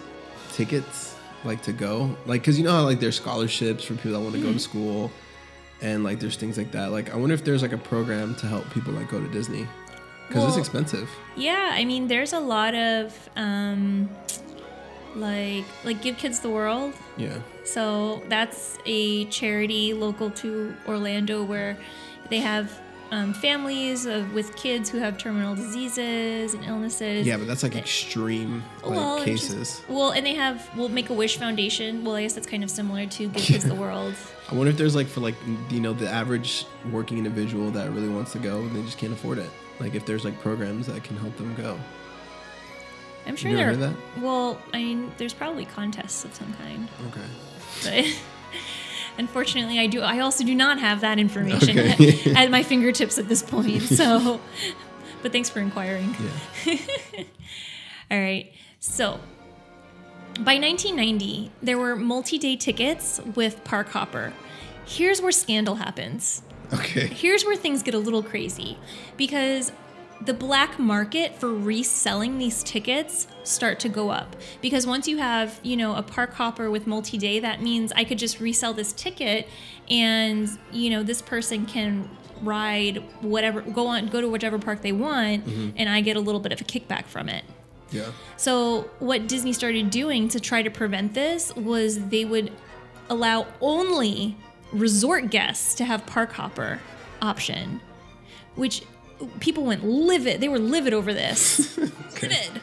[0.53, 1.14] tickets
[1.45, 2.17] like to go?
[2.27, 4.59] Like cuz you know how like there's scholarships for people that want to go to
[4.59, 5.11] school
[5.83, 6.91] and like there's things like that.
[6.93, 9.67] Like I wonder if there's like a program to help people like go to Disney
[10.31, 11.09] cuz it's expensive.
[11.37, 14.09] yeah, I mean, there's a lot of um,
[15.15, 16.95] like like Give Kids the World.
[17.17, 17.39] Yeah.
[17.65, 21.77] So that's a charity local to Orlando where
[22.31, 22.81] they have
[23.15, 27.27] um, families of, with kids who have terminal diseases and illnesses.
[27.27, 29.83] Yeah, but that's like extreme like Well, it's just- cases.
[29.89, 32.05] well, and they have well Make a Wish Foundation.
[32.05, 34.15] Well, I guess that's kind of similar to Give Kids the World.
[34.51, 35.37] I wonder if there's like for like
[35.71, 39.13] you know the average working individual that really wants to go and they just can't
[39.13, 39.51] afford it.
[39.81, 41.79] Like if there's like programs that can help them go.
[43.27, 43.73] I'm sure You there.
[43.73, 47.27] Are, well, I mean, there's probably contests of some kind, Okay.
[47.83, 48.19] but
[49.19, 50.01] unfortunately, I do.
[50.01, 52.31] I also do not have that information Okay.
[52.33, 53.83] at, at my fingertips at this point.
[53.83, 54.41] So,
[55.23, 56.15] but thanks for inquiring.
[56.67, 56.77] Yeah.
[58.11, 58.53] All right.
[58.81, 59.21] So,
[60.41, 64.33] by 1990, there were multi-day tickets with Park Hopper.
[64.87, 66.43] Here's where scandal happens.
[66.73, 67.07] Okay.
[67.07, 68.77] Here's where things get a little crazy
[69.17, 69.73] because
[70.21, 74.37] the black market for reselling these tickets start to go up.
[74.61, 78.19] Because once you have you know a park hopper with multi-day that means i could
[78.19, 79.49] just resell this ticket
[79.89, 82.09] and you know this person can
[82.43, 85.71] ride whatever go on go to whichever park they want mm-hmm.
[85.77, 87.45] and i get a little bit of a kickback from it.
[87.91, 88.11] Yeah.
[88.37, 92.51] so, what Disney started doing to try to prevent this was they would
[93.09, 94.37] allow only
[94.73, 96.81] resort guests to have park hopper
[97.23, 97.81] option,
[98.57, 98.83] which
[99.41, 100.41] people went livid.
[100.41, 101.77] They were livid over this.
[102.23, 102.61] Livid.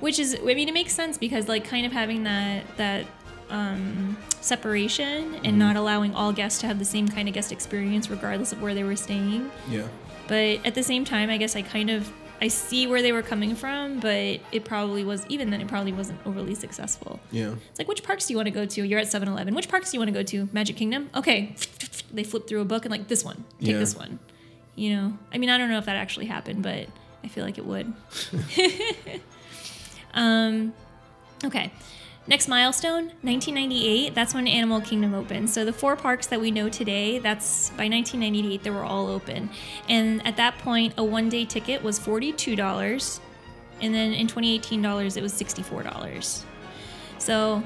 [0.00, 3.06] Which is, I mean, it makes sense because like kind of having that that
[3.50, 8.08] um, separation and not allowing all guests to have the same kind of guest experience
[8.10, 9.50] regardless of where they were staying.
[9.68, 9.88] Yeah.
[10.28, 12.10] But at the same time, I guess I kind of
[12.42, 15.92] I see where they were coming from, but it probably was even then it probably
[15.92, 17.20] wasn't overly successful.
[17.30, 17.54] Yeah.
[17.70, 18.82] It's like which parks do you want to go to?
[18.86, 19.54] You're at 7-Eleven.
[19.54, 20.48] Which parks do you want to go to?
[20.52, 21.10] Magic Kingdom?
[21.14, 21.54] Okay.
[22.12, 23.44] They flip through a book and like this one.
[23.60, 23.78] Take Yeah.
[23.78, 24.18] this one.
[24.80, 25.18] You know.
[25.30, 26.86] I mean, I don't know if that actually happened, but
[27.22, 27.92] I feel like it would.
[30.14, 30.72] um
[31.44, 31.70] okay.
[32.26, 34.14] Next milestone, 1998.
[34.14, 35.50] That's when Animal Kingdom opened.
[35.50, 39.50] So the four parks that we know today, that's by 1998 they were all open.
[39.88, 43.20] And at that point, a one-day ticket was $42,
[43.82, 46.44] and then in 2018 dollars it was $64.
[47.18, 47.62] So,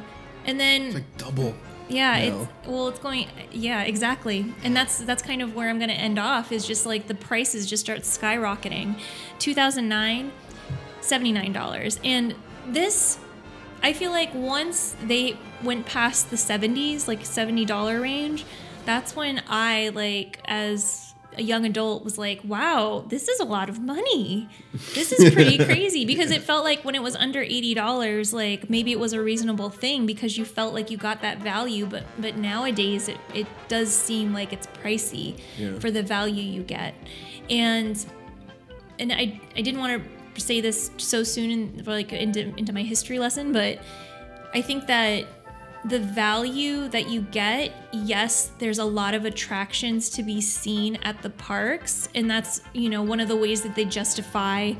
[0.46, 1.54] and then It's like double.
[1.88, 2.48] Yeah, you know?
[2.60, 3.28] it's well, it's going.
[3.52, 6.52] Yeah, exactly, and that's that's kind of where I'm going to end off.
[6.52, 8.98] Is just like the prices just start skyrocketing.
[9.38, 10.32] 2009,
[11.00, 12.34] seventy nine dollars, and
[12.66, 13.18] this,
[13.82, 18.44] I feel like once they went past the 70s, like seventy dollar range,
[18.84, 23.68] that's when I like as a young adult was like, wow, this is a lot
[23.68, 24.48] of money.
[24.94, 28.92] This is pretty crazy because it felt like when it was under $80, like maybe
[28.92, 31.86] it was a reasonable thing because you felt like you got that value.
[31.86, 35.78] But, but nowadays it, it does seem like it's pricey Yeah.
[35.78, 36.94] for the value you get.
[37.50, 38.04] And,
[38.98, 40.02] and I, I didn't want
[40.34, 43.78] to say this so soon in, like into, into my history lesson, but
[44.52, 45.26] I think that
[45.84, 51.20] the value that you get, yes, there's a lot of attractions to be seen at
[51.22, 54.72] the parks, and that's, you know, one of the ways that they justify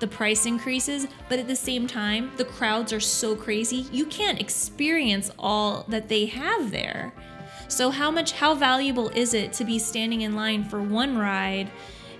[0.00, 4.40] the price increases, but at the same time, the crowds are so crazy, you can't
[4.40, 7.12] experience all that they have there.
[7.68, 11.70] So how much how valuable is it to be standing in line for one ride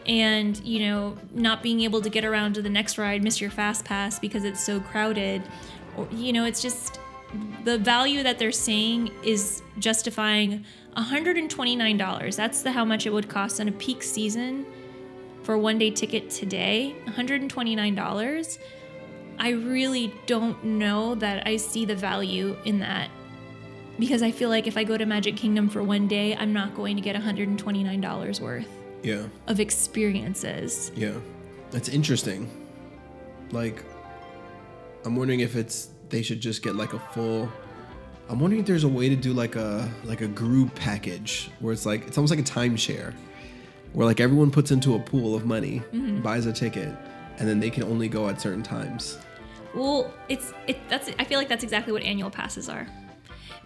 [0.07, 3.51] and, you know, not being able to get around to the next ride, miss your
[3.51, 5.43] fast pass because it's so crowded?
[5.97, 7.00] Or you know, it's just
[7.65, 10.65] the value that they're saying is justifying
[10.97, 12.37] $129.
[12.37, 14.67] That's the how much it would cost on a peak season
[15.43, 16.95] for a one day ticket today.
[17.07, 18.59] $129.
[19.39, 23.09] I really don't know that I see the value in that
[23.99, 26.75] because I feel like if I go to Magic Kingdom for one day, I'm not
[26.75, 28.67] going to get $129 worth
[29.03, 29.27] Yeah.
[29.47, 30.91] of experiences.
[30.97, 31.15] Yeah.
[31.71, 32.51] That's interesting.
[33.51, 33.85] Like,
[35.05, 37.51] I'm wondering if it's they should just get like a full.
[38.29, 41.73] I'm wondering if there's a way to do like a like a group package where
[41.73, 43.15] it's like it's almost like a timeshare,
[43.93, 46.21] where like everyone puts into a pool of money, mm-hmm.
[46.21, 46.95] buys a ticket,
[47.39, 49.19] and then they can only go at certain times.
[49.75, 52.87] Well, it's it that's I feel like that's exactly what annual passes are.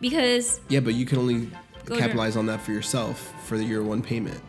[0.00, 1.50] Because Yeah, but you can only
[1.86, 4.40] capitalize on that for yourself for the year one payment.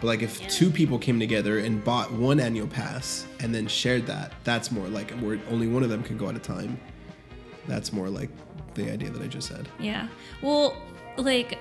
[0.00, 4.06] But like if two people came together and bought one annual pass and then shared
[4.06, 6.80] that, that's more like where only one of them can go at a time.
[7.66, 8.30] That's more like
[8.74, 9.68] the idea that I just said.
[9.78, 10.08] Yeah.
[10.42, 10.76] Well,
[11.16, 11.58] like,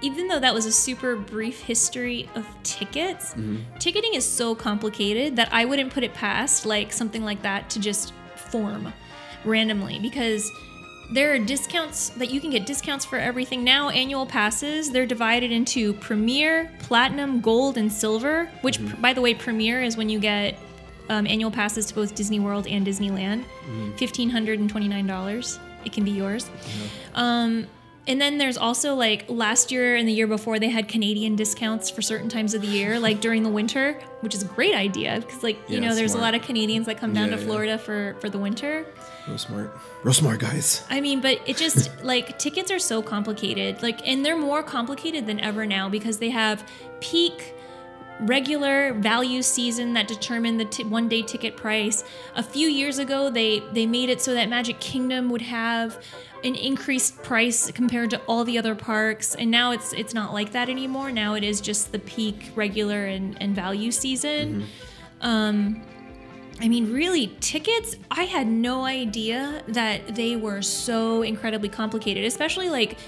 [0.00, 3.56] even though that was a super brief history of tickets, mm-hmm.
[3.78, 7.80] ticketing is so complicated that I wouldn't put it past like something like that to
[7.80, 8.92] just form
[9.44, 10.50] randomly because
[11.10, 15.50] there are discounts that you can get discounts for everything now annual passes they're divided
[15.50, 20.18] into premier platinum gold and silver which pr- by the way premier is when you
[20.18, 20.58] get
[21.08, 23.44] um, annual passes to both disney world and disneyland
[23.96, 26.50] $1529 it can be yours
[27.14, 27.66] um,
[28.06, 31.90] and then there's also like last year and the year before they had Canadian discounts
[31.90, 35.20] for certain times of the year, like during the winter, which is a great idea
[35.20, 36.22] because like you Yeah, know there's smart.
[36.22, 37.46] a lot of Canadians that come down Yeah, to yeah.
[37.46, 38.86] Florida for for the winter.
[39.26, 39.76] Real smart.
[40.04, 40.86] Real smart guys.
[40.88, 43.82] I mean, but it just like tickets are so complicated.
[43.82, 46.66] Like, and they're more complicated than ever now because they have
[47.00, 47.52] peak,
[48.20, 52.04] regular value season that determined the t- one day ticket price.
[52.34, 56.02] A few years ago, they they made it so that Magic Kingdom would have
[56.44, 60.52] an increased price compared to all the other parks, and now it's it's not like
[60.52, 61.10] that anymore.
[61.12, 64.66] Now it is just the peak, regular, and and value season.
[65.20, 65.82] Um,
[66.60, 72.68] I mean, really, tickets, I had no idea that they were so incredibly complicated, especially
[72.68, 72.98] like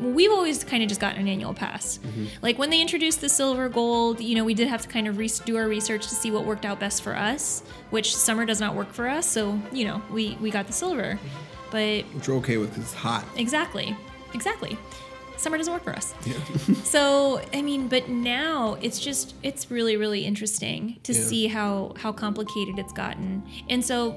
[0.00, 1.98] we've always kind of just gotten an annual pass.
[1.98, 2.26] Mm-hmm.
[2.40, 5.18] Like when they introduced the silver gold, you know, we did have to kind of
[5.18, 8.60] re- do our research to see what worked out best for us, which summer does
[8.60, 9.26] not work for us.
[9.26, 11.14] So, you know, we, we got the silver.
[11.14, 11.28] Mm-hmm.
[11.70, 13.26] But Which we're okay with because it's hot.
[13.36, 13.94] exactly,
[14.32, 14.78] exactly.
[15.36, 16.14] Summer doesn't work for us.
[16.24, 16.34] Yeah.
[16.84, 21.20] So I mean, but now it's just it's really really interesting to Yeah.
[21.20, 23.42] see how how complicated it's gotten.
[23.68, 24.16] And so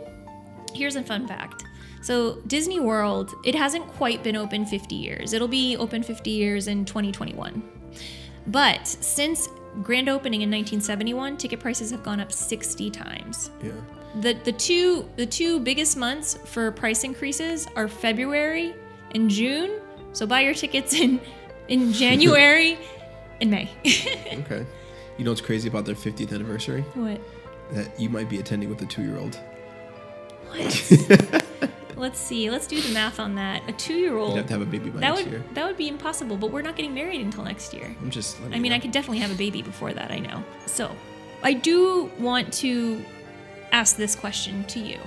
[0.73, 1.63] here's a fun fact.
[2.01, 5.33] So Disney World, it hasn't quite been open 50 years.
[5.33, 7.61] It'll be open 50 years in 2021.
[8.47, 9.49] But since
[9.83, 13.51] grand opening in 1971, ticket prices have gone up 60 times.
[13.61, 13.71] Yeah.
[14.21, 18.73] The the two the two biggest months for price increases are February
[19.13, 19.81] and June.
[20.13, 21.19] So buy your tickets in
[21.67, 22.77] in January
[23.41, 23.69] and May.
[24.43, 24.65] Okay.
[25.17, 26.81] You know what's crazy about their 50th anniversary?
[26.93, 27.19] what?
[27.73, 29.37] That you might be attending with a two year old.
[30.47, 31.43] What?
[31.97, 32.49] Let's see.
[32.49, 33.61] Let's do the math on that.
[33.67, 34.29] A two-year-old.
[34.29, 34.37] You'd old.
[34.37, 35.43] have to have a baby by That next would year.
[35.53, 36.37] that would be impossible.
[36.37, 37.93] But we're not getting married until next year.
[38.01, 38.39] I'm just.
[38.39, 38.75] I mean, know.
[38.77, 40.09] I could definitely have a baby before that.
[40.09, 40.41] I know.
[40.65, 40.95] So,
[41.43, 43.03] I do want to
[43.73, 44.97] ask this question to you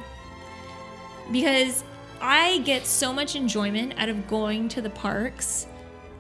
[1.33, 1.83] because
[2.23, 5.67] I get so much enjoyment out of going to the parks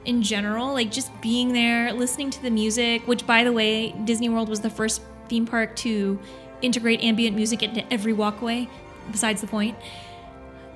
[0.04, 3.06] in general, like just being there, listening to the music.
[3.06, 6.18] Which, by the way, Disney World was the first theme park to
[6.60, 8.68] integrate ambient music into every walkway.
[9.10, 9.76] Besides the point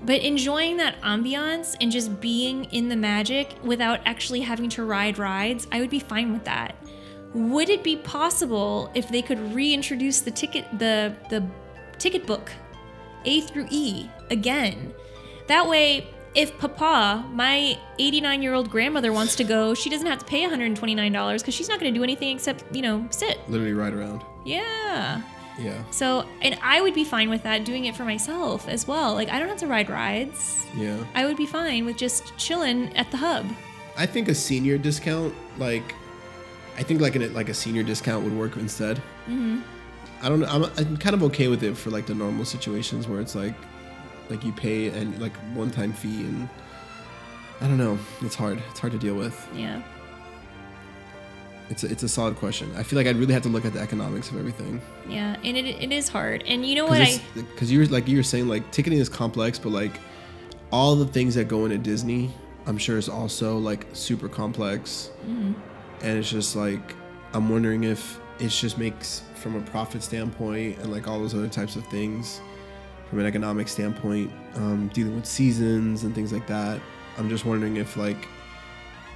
[0.04, 5.18] but enjoying that ambiance and just being in the magic without actually having to ride
[5.18, 6.76] rides, I would be fine with that.
[7.34, 11.44] Would it be possible if they could reintroduce the ticket the the
[11.98, 12.50] ticket book
[13.24, 14.94] A through E again?
[15.46, 20.18] That way if Papa, my 89 year old grandmother, wants to go, she doesn't have
[20.18, 23.38] to pay $129 because she's not going to do anything except, you know, sit.
[23.48, 24.22] Literally ride around.
[24.44, 25.22] Yeah.
[25.58, 25.82] Yeah.
[25.90, 29.14] So, and I would be fine with that doing it for myself as well.
[29.14, 30.66] Like, I don't have to ride rides.
[30.76, 31.02] Yeah.
[31.14, 33.46] I would be fine with just chilling at the hub.
[33.96, 35.94] I think a senior discount, like,
[36.76, 38.98] I think like an like a senior discount would work instead.
[39.26, 39.60] Mm-hmm.
[40.20, 40.46] I don't know.
[40.46, 43.54] I'm, I'm kind of okay with it for like the normal situations where it's like,
[44.30, 46.48] like you pay and like one time fee and
[47.60, 47.98] I don't know.
[48.20, 48.62] It's hard.
[48.70, 49.48] It's hard to deal with.
[49.54, 49.82] Yeah.
[51.68, 52.72] It's a, it's a solid question.
[52.76, 54.80] I feel like I'd really have to look at the economics of everything.
[55.08, 55.36] Yeah.
[55.42, 56.44] And it, it is hard.
[56.46, 57.00] And you know what?
[57.00, 59.98] I, Because you were like you were saying like ticketing is complex, but like
[60.70, 62.30] all the things that go into Disney,
[62.66, 65.10] I'm sure is also like super complex.
[65.22, 65.52] Mm-hmm.
[66.02, 66.94] And it's just like
[67.32, 71.48] I'm wondering if it just makes from a profit standpoint and like all those other
[71.48, 72.40] types of things
[73.08, 76.80] from an economic standpoint, um, dealing with seasons and things like that.
[77.18, 78.28] I'm just wondering if like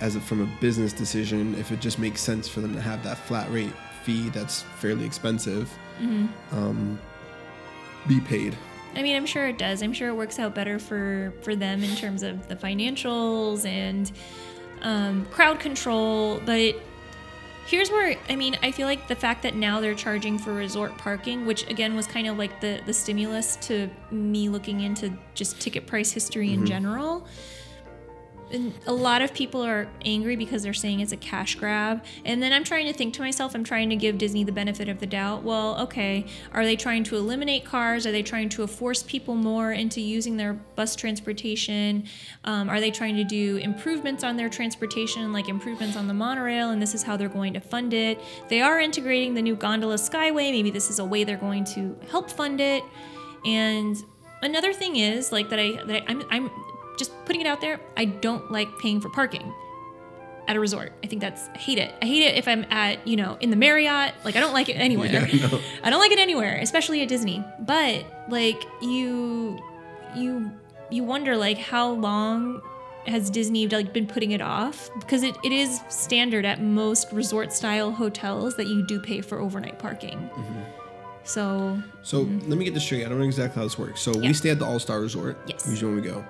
[0.01, 3.03] as a, from a business decision, if it just makes sense for them to have
[3.05, 3.73] that flat rate
[4.05, 5.71] fee that's fairly expensive,
[6.53, 6.99] um,
[8.09, 8.57] be paid.
[8.95, 9.83] I mean, I'm sure it does.
[9.83, 14.11] I'm sure it works out better for for them in terms of the financials and
[14.83, 16.41] um, crowd control.
[16.45, 16.77] But
[17.67, 20.97] here's where I mean, I feel like the fact that now they're charging for resort
[20.99, 25.61] parking, which again was kind of like the the stimulus to me looking into just
[25.61, 26.67] ticket price history in mm-hmm.
[26.67, 27.27] general.
[28.87, 32.05] A lot of people are angry because they're saying it's a cash grab.
[32.25, 34.89] And then I'm trying to think to myself, I'm trying to give Disney the benefit
[34.89, 35.43] of the doubt.
[35.43, 38.07] Well, okay, are they trying to eliminate cars?
[38.07, 42.05] Are they trying to force people more into using their bus transportation?
[42.45, 46.71] Um, are they trying to do improvements on their transportation, like improvements on the monorail?
[46.71, 48.21] And this is how they're going to fund it.
[48.49, 50.51] They are integrating the new gondola Skyway.
[50.51, 52.83] Maybe this is a way they're going to help fund it.
[53.45, 53.97] And
[54.43, 56.51] another thing is like that I that I, I'm I'm
[56.99, 57.81] just putting it out there.
[57.97, 59.53] I don't like paying for parking
[60.49, 60.93] at a resort.
[61.05, 61.95] I think that's I hate it.
[62.03, 64.15] I hate it if I'm at you know in the Marriott.
[64.25, 65.27] Like I don't like it anywhere.
[65.29, 65.61] Yeah, no.
[65.83, 67.45] I don't like it anywhere, especially at Disney.
[67.61, 69.59] But like you
[70.17, 70.51] you
[70.91, 72.61] you wonder like how long
[73.07, 74.91] has Disney like been putting it off?
[74.99, 79.39] Because it, it is standard at most resort style hotels that you do pay for
[79.41, 80.19] overnight parking.
[80.19, 80.61] Mm-hmm.
[81.25, 83.07] So So let me get this straight.
[83.07, 84.01] I don't know exactly how this works.
[84.01, 84.29] So Yeah.
[84.29, 85.39] we stay at the All Star Resort.
[85.47, 85.67] Yes.
[85.69, 86.25] Usually when we go.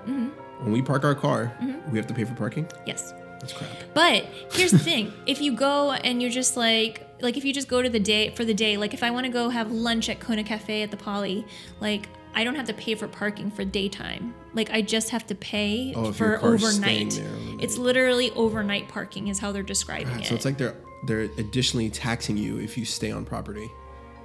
[0.61, 1.91] When we park our car, mm-hmm.
[1.91, 2.67] we have to pay for parking.
[2.85, 3.13] yes.
[3.39, 3.69] That's crap.
[3.95, 7.67] But here's the thing: if you go and you're just like, like if you just
[7.67, 10.09] go to the day for the day, like if I want to go have lunch
[10.09, 11.43] at Kona Cafe at the Poly,
[11.79, 14.35] like I don't have to pay for parking for daytime.
[14.53, 17.63] Like I just have to pay Oh, for your car's staying overnight.
[17.63, 20.27] It's literally overnight parking is how they're describing it.
[20.27, 20.75] So it's like they're
[21.07, 23.71] they're additionally taxing you if you stay on property.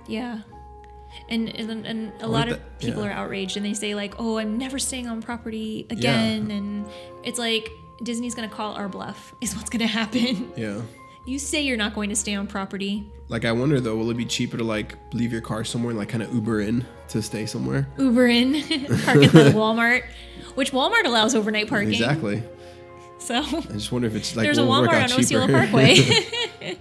[0.07, 0.41] yeah.
[1.29, 3.11] And, and, and a lot of that- people yeah.
[3.11, 6.87] are outraged and they say like, "Oh, I'm never staying on property again." And
[7.25, 7.69] it's like
[8.03, 9.35] Disney's gonna call our bluff.
[9.41, 10.53] Is what's gonna happen.
[10.57, 10.83] Yeah.
[11.27, 13.05] You say you're not going to stay on property.
[13.29, 15.99] Like I wonder though, will it be cheaper to like leave your car somewhere and
[15.99, 17.89] like kind of Uber in to stay somewhere?
[17.99, 18.53] Uber in,
[19.05, 20.05] park at the Walmart,
[20.55, 21.89] which Walmart allows overnight parking.
[21.95, 22.45] Exactly.
[23.19, 25.49] So I just wonder if it's like there's a will work Walmart on Osceola.
[25.49, 26.77] Parkway.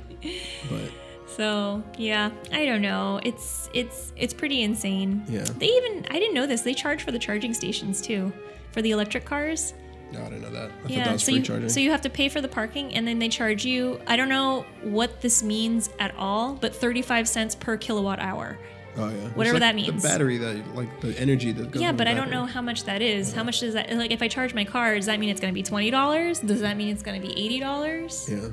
[1.36, 3.20] So yeah, I don't know.
[3.24, 5.24] It's it's it's pretty insane.
[5.28, 5.44] Yeah.
[5.58, 6.62] They even I didn't know this.
[6.62, 8.32] They charge for the charging stations too,
[8.72, 9.74] for the electric cars.
[10.12, 10.72] no, I didn't know that.
[10.86, 11.04] I yeah.
[11.06, 11.70] that was So free you charging.
[11.70, 14.00] so you have to pay for the parking and then they charge you.
[14.08, 18.58] I don't know what this means at all, but 35 cents per kilowatt hour.
[18.98, 19.28] oh yeah.
[19.30, 20.02] Whatever like that means.
[20.04, 21.82] The battery that like the energy that goes.
[21.82, 23.34] Yeah, but I don't know how much that is.
[23.34, 25.52] How much does that like if I charge my car, does that mean it's gonna
[25.54, 26.40] be twenty dollars?
[26.40, 28.30] Does that mean it's gonna be eighty dollars?
[28.32, 28.50] Yeah.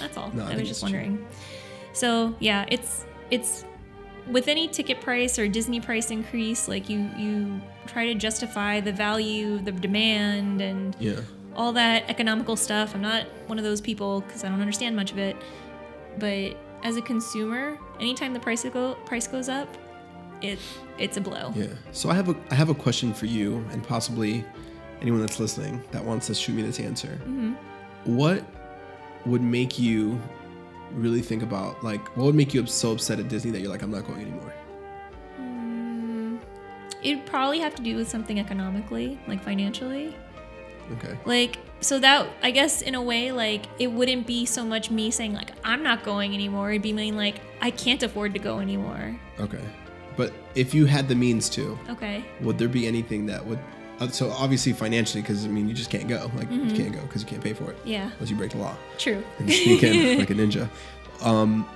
[0.00, 0.30] That's all.
[0.32, 1.18] No, I I, was just wondering.
[1.18, 1.26] cheap.
[1.94, 3.64] So yeah, it's it's
[4.28, 8.92] with any ticket price or Disney price increase, like you you try to justify the
[8.92, 11.20] value, the demand, and Yeah.
[11.56, 12.94] all that economical stuff.
[12.94, 15.36] I'm not one of those people because I don't understand much of it.
[16.18, 19.68] But as a consumer, anytime the price go price goes up,
[20.42, 20.58] it
[20.98, 21.52] it's a blow.
[21.54, 21.66] Yeah.
[21.92, 24.44] So I have a I have a question for you and possibly
[25.00, 27.20] anyone that's listening that wants to shoot me this answer.
[27.22, 27.52] Mm-hmm.
[28.16, 28.42] What
[29.26, 30.20] would make you
[30.94, 33.82] really think about like what would make you so upset at Disney that you're like
[33.82, 34.52] I'm not going anymore?
[35.36, 36.36] Hmm.
[37.02, 40.16] It'd probably have to do with something economically, like financially.
[40.92, 41.16] Okay.
[41.24, 45.10] Like, so that, I guess, in a way, like, it wouldn't be so much me
[45.10, 46.70] saying, like, I'm not going anymore.
[46.70, 49.18] It'd be mean, like, I can't afford to go anymore.
[49.40, 49.62] Okay.
[50.16, 52.22] But if you had the means to, Okay.
[52.42, 53.58] would there be anything that would
[54.10, 56.68] so obviously financially because I mean you just can't go like Mm-hmm.
[56.68, 58.10] you can't go because you can't pay for it Yeah.
[58.14, 59.22] unless you break the law True.
[59.38, 60.68] and sneak in like a ninja.
[61.22, 61.66] Um,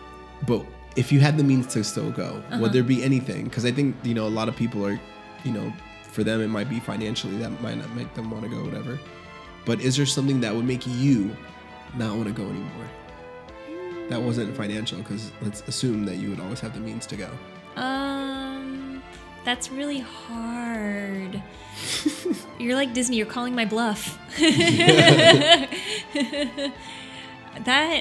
[0.47, 0.65] but
[0.97, 2.59] if you had the means to still go, Uh-huh.
[2.61, 3.45] would there be anything?
[3.45, 4.99] Because I think you know a lot of people are,
[5.45, 8.51] you know, for them it might be financially that might not make them want to
[8.51, 8.99] go whatever
[9.65, 11.31] but is there something that would make you
[11.97, 12.89] not want to go anymore
[14.09, 17.31] that wasn't financial because let's assume that you would always have the means to go
[17.77, 18.18] Um,
[19.49, 21.43] that's really hard.
[22.59, 23.17] you're like Disney.
[23.17, 24.19] You're calling my bluff.
[24.39, 25.71] that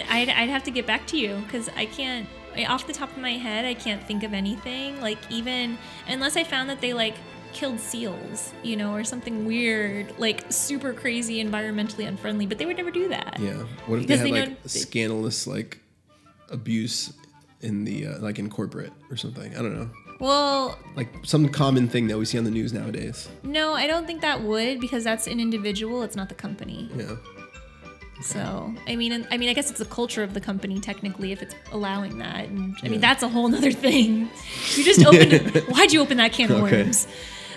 [0.09, 2.27] I'd, I'd have to get back to you because I can't.
[2.67, 4.99] Off the top of my head, I can't think of anything.
[4.99, 5.77] Like even
[6.07, 7.15] unless I found that they like
[7.53, 12.45] killed seals, you know, or something weird, like super crazy, environmentally unfriendly.
[12.45, 13.37] But they would never do that.
[13.39, 15.79] yeah what if they they had know- scandalous like
[16.49, 17.13] abuse
[17.61, 19.89] in the uh, like in corporate or something i don't know
[20.19, 24.05] Well, like some common thing that we see on the news nowadays no, I don't
[24.07, 26.01] think that would because that's an individual.
[26.03, 26.89] It's not the company.
[26.95, 27.15] yeah
[28.21, 31.41] So I mean, I mean, I guess it's the culture of the company technically if
[31.43, 32.45] it's allowing that.
[32.49, 32.89] And I Yeah.
[32.91, 34.29] mean, that's a whole other thing.
[34.75, 35.55] You just opened.
[35.69, 36.83] why'd you open that can of Okay.
[36.83, 37.07] worms?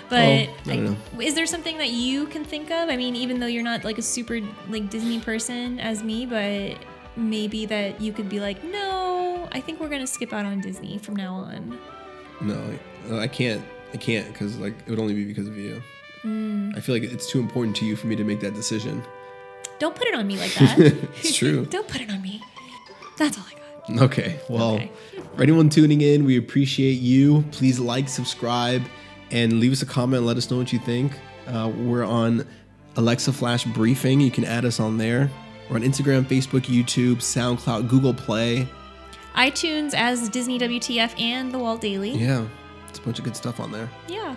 [0.09, 2.89] But Well, I is there something that you can think of?
[2.89, 6.77] I mean, even though you're not like a super like Disney person as me, but
[7.15, 10.97] maybe that you could be like, no, I think we're gonna skip out on Disney
[10.97, 11.79] from now on.
[12.41, 13.63] No, I, can't.
[13.93, 15.81] I can't because like it would only be because of you.
[16.21, 16.71] Hmm.
[16.75, 19.03] I feel like it's too important to you for me to make that decision.
[19.79, 20.79] Don't put it on me like that.
[21.17, 21.65] It's true.
[21.69, 22.41] Don't put it on me.
[23.17, 23.53] That's all I
[23.95, 24.01] got.
[24.03, 24.39] Okay.
[24.47, 24.91] Well, Okay.
[25.35, 27.43] for anyone tuning in, we appreciate you.
[27.51, 28.83] Please like, subscribe,
[29.31, 30.23] and leave us a comment.
[30.23, 31.13] Let us know what you think.
[31.47, 32.47] Uh, we're on
[32.95, 34.21] Alexa Flash Briefing.
[34.21, 35.29] You can add us on there.
[35.69, 38.67] We're on Instagram, Facebook, YouTube, SoundCloud, Google Play.
[39.35, 42.11] iTunes as Disney WTF and the Walt Daily.
[42.11, 42.45] Yeah,
[42.89, 43.89] it's a bunch of good stuff on there.
[44.07, 44.35] Yeah.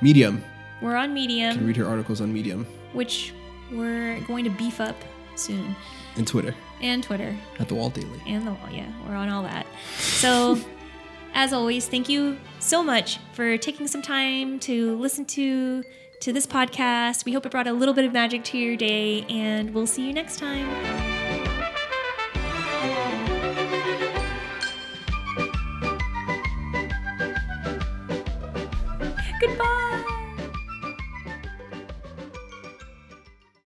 [0.00, 0.44] Medium.
[0.80, 1.50] We're on Medium.
[1.52, 3.34] You can read her articles on Medium which
[3.70, 4.96] we're going to beef up
[5.36, 5.76] soon.
[6.16, 7.36] and Twitter And Twitter.
[7.58, 8.20] at the Walt Daily.
[8.26, 8.68] And the wall.
[8.70, 9.66] Yeah, we're on all that.
[9.98, 10.58] So,
[11.34, 15.84] as always, thank you so much for taking some time to listen to
[16.20, 17.24] to this podcast.
[17.26, 20.06] We hope it brought a little bit of magic to your day, and we'll see
[20.06, 21.17] you next time.